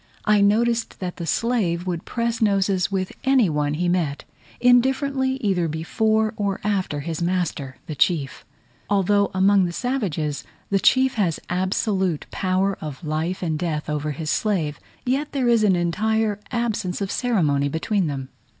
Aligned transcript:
I 0.25 0.41
noticed 0.41 0.99
that 0.99 1.17
the 1.17 1.27
slave 1.27 1.85
would 1.85 2.05
press 2.05 2.41
noses 2.41 2.91
with 2.91 3.11
any 3.23 3.51
one 3.51 3.75
he 3.75 3.87
met, 3.87 4.25
indifferently 4.59 5.33
either 5.43 5.67
before 5.67 6.33
or 6.37 6.59
after 6.63 7.01
his 7.01 7.21
master 7.21 7.77
the 7.85 7.93
chief. 7.93 8.43
Although 8.89 9.29
among 9.35 9.65
the 9.65 9.71
savages, 9.71 10.43
the 10.71 10.79
chief 10.79 11.13
has 11.21 11.39
absolute 11.51 12.25
power 12.31 12.79
of 12.81 13.03
life 13.05 13.43
and 13.43 13.59
death 13.59 13.91
over 13.91 14.09
his 14.09 14.31
slave, 14.31 14.79
yet 15.05 15.33
there 15.33 15.47
is 15.47 15.63
an 15.63 15.75
entire 15.75 16.39
absence 16.51 16.99
of 16.99 17.11
ceremony 17.11 17.69
between 17.69 18.07
them. 18.07 18.29